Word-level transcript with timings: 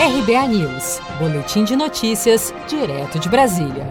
RBA 0.00 0.48
News, 0.48 0.98
Boletim 1.18 1.62
de 1.62 1.76
Notícias, 1.76 2.54
direto 2.66 3.18
de 3.18 3.28
Brasília. 3.28 3.86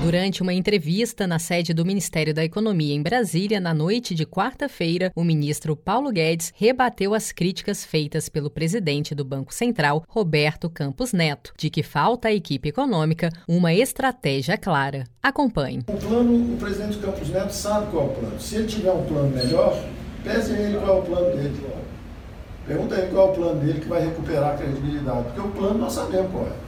Durante 0.00 0.42
uma 0.42 0.52
entrevista 0.52 1.26
na 1.26 1.40
sede 1.40 1.74
do 1.74 1.84
Ministério 1.84 2.32
da 2.32 2.44
Economia 2.44 2.94
em 2.94 3.02
Brasília, 3.02 3.58
na 3.58 3.74
noite 3.74 4.14
de 4.14 4.24
quarta-feira, 4.24 5.10
o 5.12 5.24
ministro 5.24 5.74
Paulo 5.74 6.12
Guedes 6.12 6.52
rebateu 6.54 7.14
as 7.14 7.32
críticas 7.32 7.84
feitas 7.84 8.28
pelo 8.28 8.48
presidente 8.48 9.12
do 9.12 9.24
Banco 9.24 9.52
Central, 9.52 10.04
Roberto 10.08 10.70
Campos 10.70 11.12
Neto, 11.12 11.52
de 11.58 11.68
que 11.68 11.82
falta 11.82 12.28
à 12.28 12.32
equipe 12.32 12.68
econômica 12.68 13.28
uma 13.48 13.74
estratégia 13.74 14.56
clara. 14.56 15.02
Acompanhe. 15.20 15.80
O 15.88 15.96
plano, 15.96 16.54
o 16.54 16.56
presidente 16.58 16.98
Campos 16.98 17.28
Neto 17.28 17.50
sabe 17.50 17.90
qual 17.90 18.04
é 18.04 18.06
o 18.06 18.10
plano. 18.10 18.40
Se 18.40 18.54
ele 18.54 18.68
tiver 18.68 18.92
um 18.92 19.04
plano 19.04 19.30
melhor, 19.30 19.84
pese 20.22 20.52
a 20.52 20.60
ele 20.60 20.78
qual 20.78 20.98
é 20.98 21.00
o 21.00 21.02
plano 21.02 21.36
dele. 21.36 21.60
Pergunta 22.66 22.94
aí 22.94 23.08
qual 23.12 23.28
é 23.28 23.30
o 23.30 23.34
plano 23.34 23.60
dele 23.60 23.80
que 23.80 23.88
vai 23.88 24.02
recuperar 24.02 24.54
a 24.54 24.56
credibilidade, 24.56 25.22
porque 25.24 25.40
o 25.40 25.50
plano 25.50 25.78
nós 25.78 25.92
sabemos 25.92 26.30
qual 26.32 26.46
é. 26.46 26.64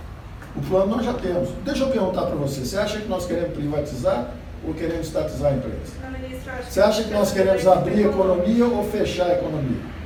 O 0.57 0.61
plano 0.63 0.97
nós 0.97 1.05
já 1.05 1.15
temos. 1.15 1.51
Deixa 1.65 1.85
eu 1.85 1.89
perguntar 1.89 2.23
para 2.23 2.37
você, 2.37 2.65
você 2.65 2.79
acha 2.79 2.99
que 2.99 3.09
nós 3.09 3.27
queremos 3.27 3.53
privatizar 3.53 4.31
ou 4.67 4.75
queremos 4.75 5.07
estatizar 5.07 5.53
a 5.53 5.57
empresa? 5.57 5.93
Você 6.69 6.81
acha 6.81 7.05
que 7.05 7.11
nós 7.11 7.33
queremos 7.33 7.67
abrir 7.67 8.05
a 8.05 8.11
economia 8.11 8.67
ou 8.67 8.85
fechar 8.85 9.27
a 9.27 9.35
economia? 9.35 9.97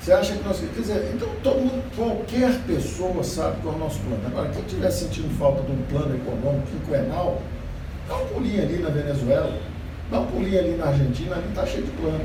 Você 0.00 0.12
acha 0.12 0.34
que 0.34 0.44
nós. 0.44 0.58
Quer 0.58 0.80
dizer, 0.80 1.10
então 1.14 1.28
todo 1.42 1.60
mundo, 1.60 1.82
qualquer 1.96 2.52
pessoa 2.66 3.22
sabe 3.22 3.60
qual 3.62 3.74
é 3.74 3.76
o 3.76 3.80
nosso 3.80 3.98
plano. 4.00 4.22
Agora, 4.26 4.48
quem 4.48 4.62
estiver 4.62 4.90
sentindo 4.90 5.36
falta 5.38 5.62
de 5.62 5.72
um 5.72 5.82
plano 5.82 6.14
econômico 6.14 6.66
quinquenal, 6.68 7.42
dá 8.08 8.16
um 8.16 8.26
pulinho 8.26 8.62
ali 8.62 8.78
na 8.78 8.90
Venezuela, 8.90 9.58
dá 10.10 10.20
um 10.20 10.26
pulinho 10.26 10.58
ali 10.58 10.76
na 10.76 10.86
Argentina, 10.86 11.36
ali 11.36 11.48
está 11.48 11.66
cheio 11.66 11.84
de 11.84 11.90
plano. 11.92 12.24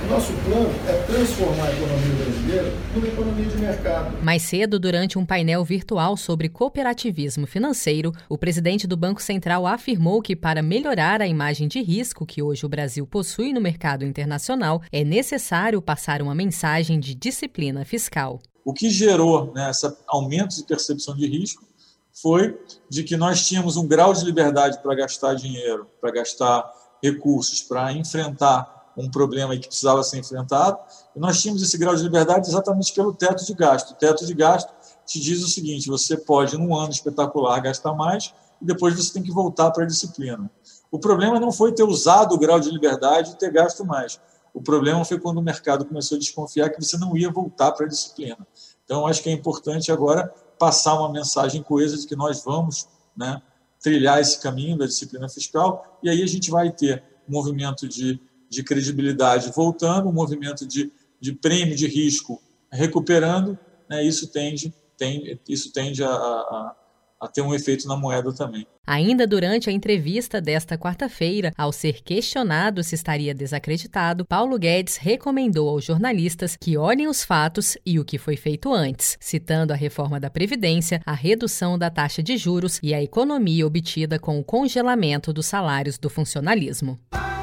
O 0.00 0.06
nosso 0.10 0.32
plano 0.44 0.70
é 0.86 1.02
transformar 1.02 1.66
a 1.66 1.72
economia 1.72 2.14
brasileira 2.14 2.72
numa 2.94 3.08
economia 3.08 3.46
de 3.46 3.56
mercado. 3.58 4.24
Mais 4.24 4.42
cedo, 4.42 4.78
durante 4.78 5.18
um 5.18 5.26
painel 5.26 5.64
virtual 5.64 6.16
sobre 6.16 6.48
cooperativismo 6.48 7.46
financeiro, 7.46 8.12
o 8.28 8.38
presidente 8.38 8.86
do 8.86 8.96
Banco 8.96 9.20
Central 9.20 9.66
afirmou 9.66 10.22
que, 10.22 10.36
para 10.36 10.62
melhorar 10.62 11.20
a 11.20 11.26
imagem 11.26 11.66
de 11.66 11.82
risco 11.82 12.24
que 12.24 12.40
hoje 12.40 12.64
o 12.64 12.68
Brasil 12.68 13.06
possui 13.06 13.52
no 13.52 13.60
mercado 13.60 14.04
internacional, 14.04 14.80
é 14.92 15.02
necessário 15.02 15.82
passar 15.82 16.22
uma 16.22 16.34
mensagem 16.34 17.00
de 17.00 17.14
disciplina 17.14 17.84
fiscal. 17.84 18.40
O 18.64 18.72
que 18.72 18.88
gerou 18.90 19.52
né, 19.52 19.68
esse 19.70 19.92
aumento 20.06 20.54
de 20.54 20.62
percepção 20.62 21.16
de 21.16 21.26
risco 21.26 21.64
foi 22.12 22.56
de 22.88 23.02
que 23.02 23.16
nós 23.16 23.46
tínhamos 23.46 23.76
um 23.76 23.86
grau 23.86 24.12
de 24.12 24.24
liberdade 24.24 24.78
para 24.80 24.94
gastar 24.94 25.34
dinheiro, 25.34 25.86
para 26.00 26.12
gastar 26.12 26.70
recursos, 27.02 27.62
para 27.62 27.92
enfrentar 27.92 28.77
um 28.98 29.10
problema 29.10 29.56
que 29.56 29.68
precisava 29.68 30.02
ser 30.02 30.18
enfrentado, 30.18 30.78
e 31.14 31.20
nós 31.20 31.40
tínhamos 31.40 31.62
esse 31.62 31.78
grau 31.78 31.94
de 31.94 32.02
liberdade 32.02 32.48
exatamente 32.48 32.92
pelo 32.92 33.12
teto 33.12 33.44
de 33.44 33.54
gasto. 33.54 33.92
O 33.92 33.94
teto 33.94 34.26
de 34.26 34.34
gasto 34.34 34.72
te 35.06 35.20
diz 35.20 35.42
o 35.42 35.48
seguinte: 35.48 35.88
você 35.88 36.16
pode, 36.16 36.56
num 36.58 36.74
ano 36.74 36.90
espetacular, 36.90 37.60
gastar 37.60 37.94
mais, 37.94 38.34
e 38.60 38.64
depois 38.64 38.96
você 38.96 39.12
tem 39.12 39.22
que 39.22 39.32
voltar 39.32 39.70
para 39.70 39.84
a 39.84 39.86
disciplina. 39.86 40.50
O 40.90 40.98
problema 40.98 41.38
não 41.38 41.52
foi 41.52 41.72
ter 41.72 41.84
usado 41.84 42.34
o 42.34 42.38
grau 42.38 42.58
de 42.58 42.70
liberdade 42.70 43.32
e 43.32 43.34
ter 43.36 43.52
gasto 43.52 43.84
mais. 43.84 44.20
O 44.52 44.60
problema 44.60 45.04
foi 45.04 45.20
quando 45.20 45.38
o 45.38 45.42
mercado 45.42 45.84
começou 45.84 46.16
a 46.16 46.18
desconfiar 46.18 46.70
que 46.70 46.82
você 46.82 46.96
não 46.96 47.16
ia 47.16 47.30
voltar 47.30 47.72
para 47.72 47.86
a 47.86 47.88
disciplina. 47.88 48.46
Então, 48.84 49.06
acho 49.06 49.22
que 49.22 49.28
é 49.28 49.32
importante 49.32 49.92
agora 49.92 50.32
passar 50.58 50.98
uma 50.98 51.12
mensagem 51.12 51.62
coesa 51.62 51.96
de 51.96 52.06
que 52.06 52.16
nós 52.16 52.42
vamos 52.42 52.88
né, 53.16 53.40
trilhar 53.80 54.18
esse 54.20 54.40
caminho 54.40 54.76
da 54.76 54.86
disciplina 54.86 55.28
fiscal, 55.28 55.98
e 56.02 56.08
aí 56.08 56.22
a 56.22 56.26
gente 56.26 56.50
vai 56.50 56.72
ter 56.72 57.04
movimento 57.28 57.86
de 57.86 58.20
de 58.48 58.62
credibilidade 58.62 59.52
voltando, 59.54 60.08
um 60.08 60.12
movimento 60.12 60.66
de, 60.66 60.90
de 61.20 61.32
prêmio 61.32 61.76
de 61.76 61.86
risco 61.86 62.40
recuperando, 62.70 63.58
né, 63.88 64.04
isso 64.04 64.30
tende, 64.30 64.72
tem, 64.96 65.38
isso 65.48 65.72
tende 65.72 66.02
a, 66.02 66.08
a, 66.08 66.76
a 67.20 67.28
ter 67.28 67.42
um 67.42 67.54
efeito 67.54 67.88
na 67.88 67.96
moeda 67.96 68.32
também. 68.32 68.66
Ainda 68.86 69.26
durante 69.26 69.68
a 69.68 69.72
entrevista 69.72 70.40
desta 70.40 70.78
quarta-feira, 70.78 71.52
ao 71.58 71.72
ser 71.72 72.02
questionado 72.02 72.82
se 72.82 72.94
estaria 72.94 73.34
desacreditado, 73.34 74.24
Paulo 74.24 74.58
Guedes 74.58 74.96
recomendou 74.96 75.68
aos 75.68 75.84
jornalistas 75.84 76.56
que 76.56 76.76
olhem 76.76 77.06
os 77.06 77.22
fatos 77.22 77.76
e 77.84 77.98
o 77.98 78.04
que 78.04 78.16
foi 78.16 78.36
feito 78.36 78.72
antes, 78.72 79.18
citando 79.20 79.72
a 79.72 79.76
reforma 79.76 80.18
da 80.18 80.30
Previdência, 80.30 81.02
a 81.04 81.12
redução 81.12 81.78
da 81.78 81.90
taxa 81.90 82.22
de 82.22 82.36
juros 82.36 82.80
e 82.82 82.94
a 82.94 83.02
economia 83.02 83.66
obtida 83.66 84.18
com 84.18 84.38
o 84.38 84.44
congelamento 84.44 85.32
dos 85.32 85.46
salários 85.46 85.98
do 85.98 86.08
funcionalismo. 86.08 86.98